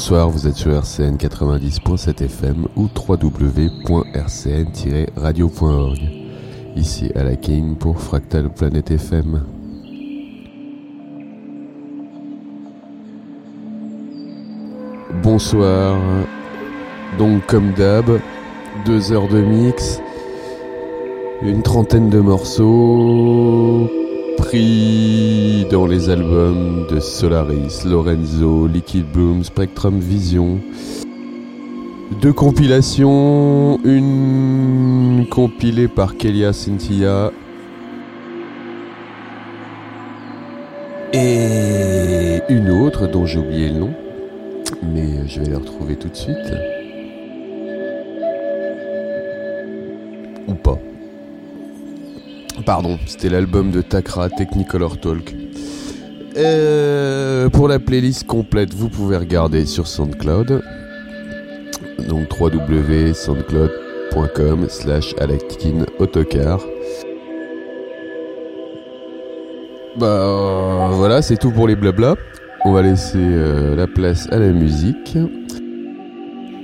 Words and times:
Bonsoir, 0.00 0.30
vous 0.30 0.48
êtes 0.48 0.56
sur 0.56 0.72
RCN 0.72 1.16
90.7 1.16 2.24
FM 2.24 2.66
ou 2.74 2.88
www.rcn-radio.org. 3.06 5.98
Ici 6.74 7.12
à 7.14 7.22
la 7.22 7.36
King 7.36 7.76
pour 7.76 8.00
Fractal 8.00 8.48
Planet 8.48 8.92
FM. 8.92 9.42
Bonsoir. 15.22 16.00
Donc 17.18 17.46
comme 17.46 17.74
d'hab, 17.74 18.06
deux 18.86 19.12
heures 19.12 19.28
de 19.28 19.42
mix, 19.42 20.00
une 21.42 21.62
trentaine 21.62 22.08
de 22.08 22.20
morceaux 22.20 23.99
pris 24.40 25.66
dans 25.70 25.86
les 25.86 26.08
albums 26.08 26.86
de 26.90 26.98
Solaris, 26.98 27.84
Lorenzo, 27.84 28.66
Liquid 28.66 29.04
Bloom, 29.04 29.44
Spectrum 29.44 30.00
Vision. 30.00 30.60
Deux 32.22 32.32
compilations, 32.32 33.78
une 33.84 35.26
compilée 35.30 35.88
par 35.88 36.16
Kelia 36.16 36.52
Cynthia 36.52 37.30
et 41.12 42.40
une 42.48 42.70
autre 42.70 43.06
dont 43.06 43.26
j'ai 43.26 43.38
oublié 43.38 43.68
le 43.68 43.78
nom, 43.78 43.94
mais 44.82 45.28
je 45.28 45.40
vais 45.40 45.50
la 45.50 45.58
retrouver 45.58 45.96
tout 45.96 46.08
de 46.08 46.16
suite. 46.16 46.79
Pardon, 52.70 53.00
c'était 53.04 53.28
l'album 53.28 53.72
de 53.72 53.82
Takra 53.82 54.30
Technicolor 54.30 55.00
Talk. 55.00 55.34
Euh, 56.36 57.48
pour 57.48 57.66
la 57.66 57.80
playlist 57.80 58.28
complète, 58.28 58.72
vous 58.74 58.88
pouvez 58.88 59.16
regarder 59.16 59.66
sur 59.66 59.88
SoundCloud. 59.88 60.62
Donc 62.08 62.28
www.soundcloud.com 62.40 64.66
slash 64.68 65.16
autocar. 65.98 66.60
Bah 69.98 70.90
voilà, 70.92 71.22
c'est 71.22 71.38
tout 71.38 71.50
pour 71.50 71.66
les 71.66 71.74
blabla. 71.74 72.14
On 72.64 72.70
va 72.70 72.82
laisser 72.82 73.18
euh, 73.18 73.74
la 73.74 73.88
place 73.88 74.28
à 74.30 74.38
la 74.38 74.52
musique. 74.52 75.18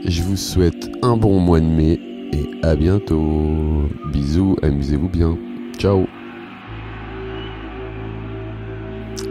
Je 0.05 0.23
vous 0.23 0.37
souhaite 0.37 0.89
un 1.03 1.17
bon 1.17 1.41
mois 1.41 1.59
de 1.59 1.65
mai 1.65 1.99
et 2.33 2.49
à 2.63 2.77
bientôt. 2.77 3.89
Bisous, 4.13 4.57
amusez-vous 4.63 5.09
bien. 5.09 5.37
Ciao. 5.79 6.07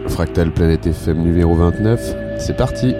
Fractal 0.08 0.52
Planète 0.52 0.86
FM 0.86 1.22
numéro 1.22 1.54
29, 1.54 2.14
c'est 2.38 2.56
parti. 2.56 2.94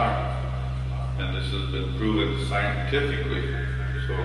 are. 0.00 1.16
And 1.18 1.36
this 1.36 1.50
has 1.52 1.70
been 1.70 1.96
proven 1.98 2.46
scientifically. 2.48 3.52
So 4.06 4.16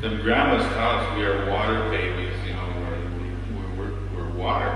then 0.00 0.22
grandmas 0.22 0.64
taught 0.72 1.04
us 1.04 1.18
we 1.18 1.24
are 1.24 1.50
water 1.50 1.90
babies, 1.90 2.32
you 2.46 2.54
know, 2.54 2.68
we're, 2.80 3.76
we're, 3.76 3.90
we're, 3.90 4.24
we're 4.24 4.30
water. 4.38 4.72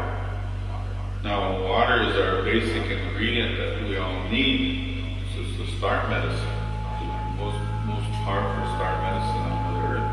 Now, 1.25 1.63
water 1.63 2.03
is 2.03 2.17
our 2.17 2.43
basic 2.43 2.85
ingredient 2.91 3.57
that 3.57 3.89
we 3.89 3.97
all 3.97 4.29
need. 4.29 5.17
This 5.23 5.47
is 5.47 5.57
the 5.57 5.67
start 5.79 6.11
medicine, 6.11 6.59
the 7.01 7.07
most, 7.41 7.57
most 7.87 8.11
powerful 8.27 8.67
start 8.77 9.01
medicine 9.07 9.47
on 9.49 9.63
the 9.73 9.81
earth. 9.89 10.11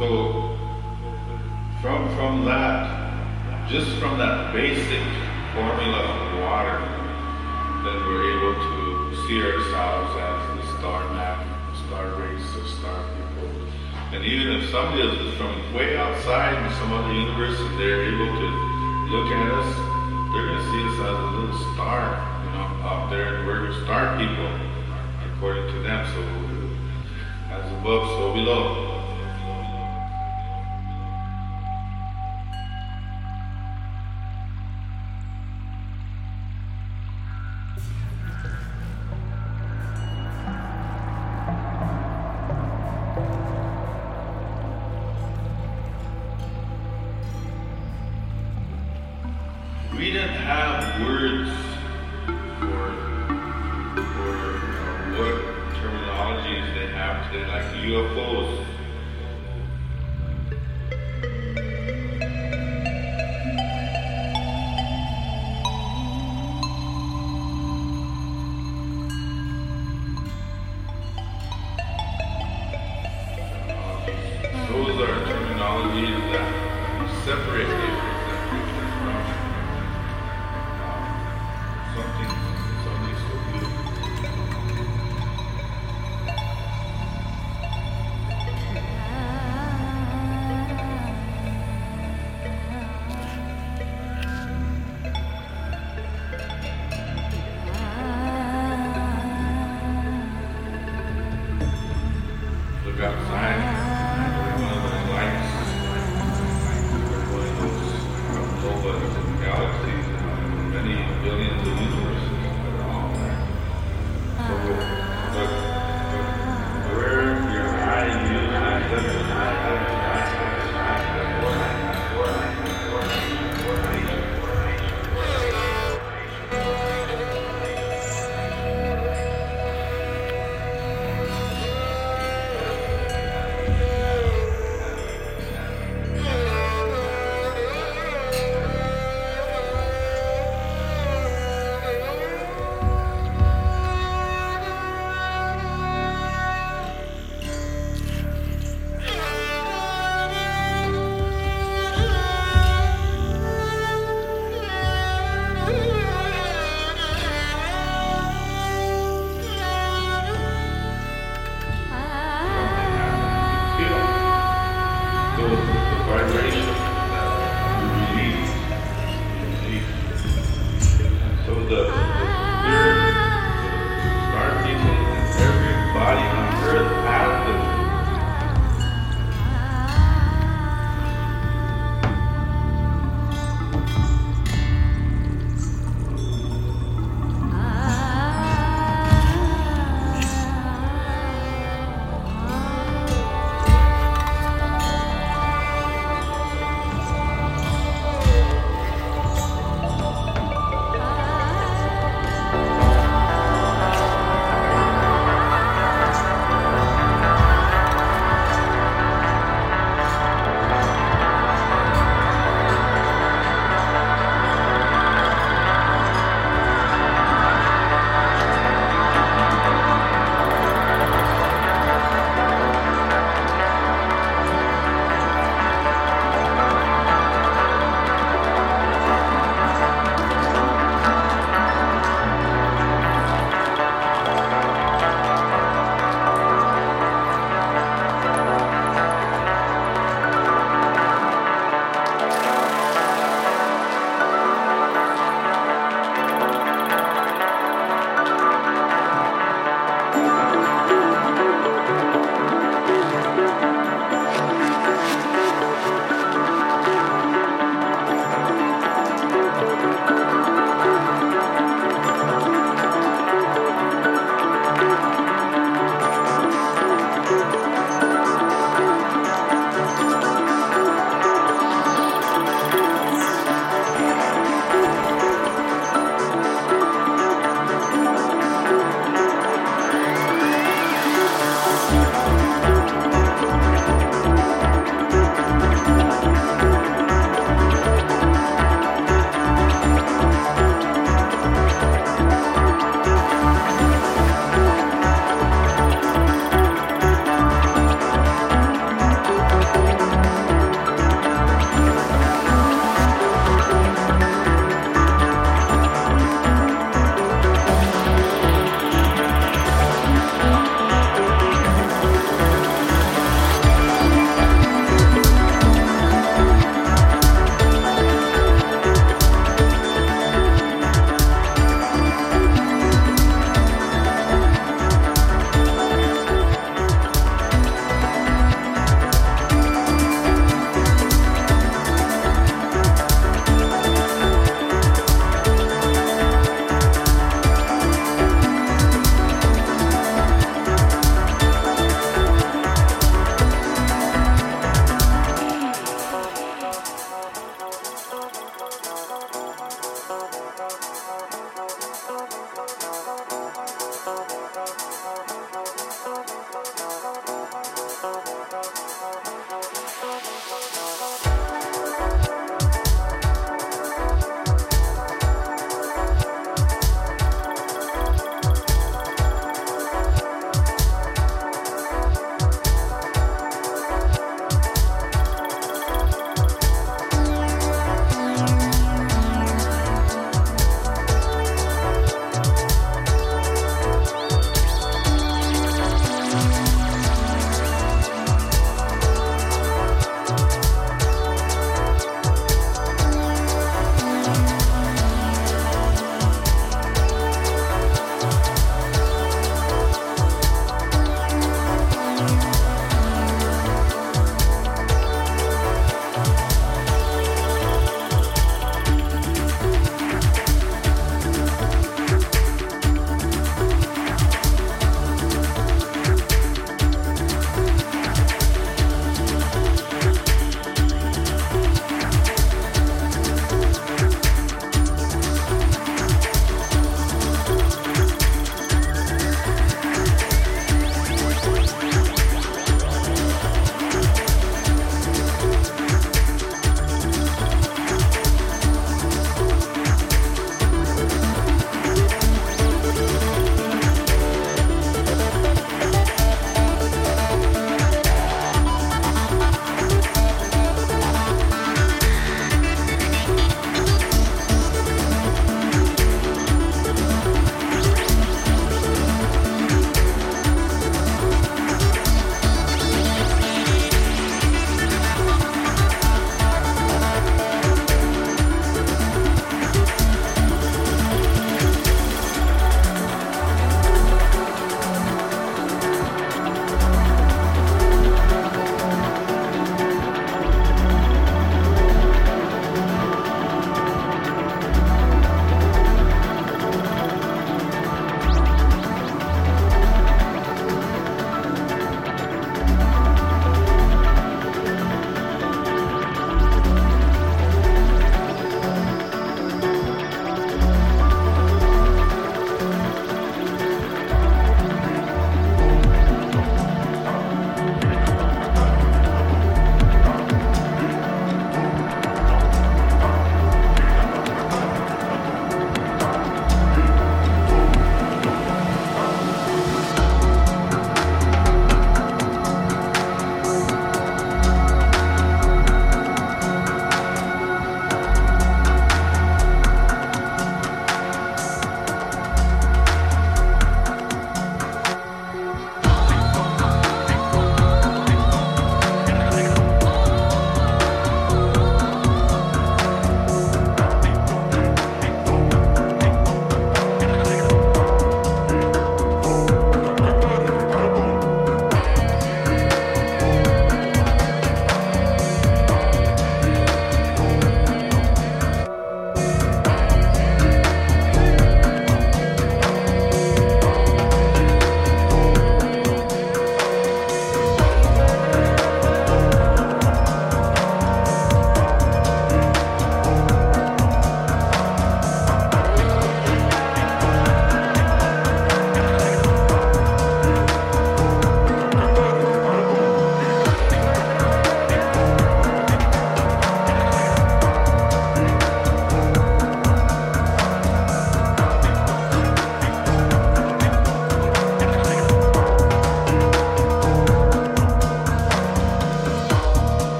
So, 0.00 0.58
from, 1.80 2.08
from 2.16 2.44
that, 2.46 3.68
just 3.70 3.90
from 3.98 4.18
that 4.18 4.52
basic 4.52 5.04
formula 5.54 6.00
of 6.00 6.40
water, 6.40 6.96
then 7.84 7.96
we're 8.08 8.26
able 8.34 8.54
to 8.54 8.75
see 9.26 9.42
ourselves 9.42 10.14
as 10.22 10.38
the 10.54 10.78
star 10.78 11.02
map, 11.12 11.42
star 11.88 12.14
race 12.14 12.46
of 12.54 12.66
star 12.78 13.02
people. 13.10 13.50
And 14.14 14.24
even 14.24 14.54
if 14.54 14.70
somebody 14.70 15.02
is 15.02 15.34
from 15.34 15.74
way 15.74 15.96
outside 15.96 16.54
in 16.54 16.72
some 16.78 16.92
other 16.92 17.12
universe 17.12 17.58
and 17.58 17.74
they're 17.80 18.06
able 18.06 18.30
to 18.38 18.48
look 19.10 19.26
at 19.26 19.50
us, 19.50 19.74
they're 20.30 20.46
going 20.46 20.62
to 20.62 20.70
see 20.70 20.82
us 20.86 20.94
as 21.02 21.18
a 21.18 21.26
little 21.34 21.74
star, 21.74 22.14
you 22.46 22.50
know, 22.54 22.86
out 22.86 23.10
there, 23.10 23.34
and 23.34 23.46
we're 23.48 23.72
star 23.82 24.16
people, 24.16 24.46
according 25.34 25.74
to 25.74 25.82
them. 25.82 26.06
So, 26.14 26.22
as 27.50 27.66
above, 27.82 28.06
so 28.06 28.32
below. 28.32 28.85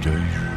day. 0.00 0.47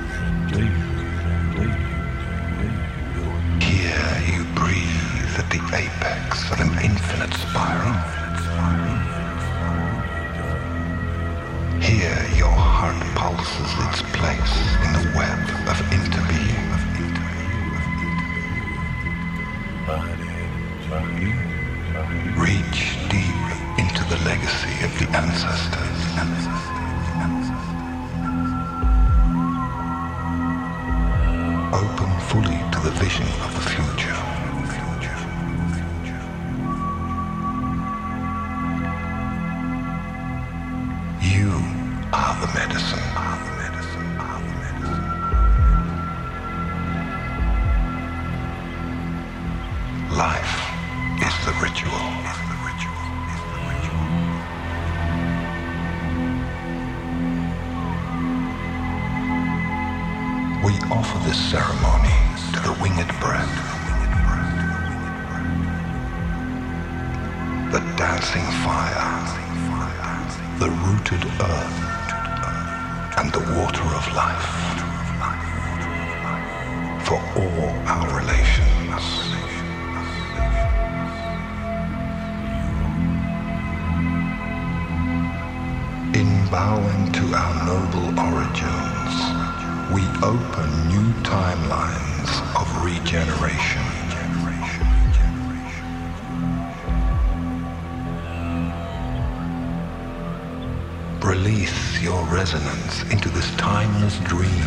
Resonance 102.41 103.03
into 103.11 103.29
this 103.29 103.55
timeless 103.55 104.17
dream. 104.21 104.65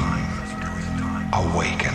Awaken. 1.33 1.94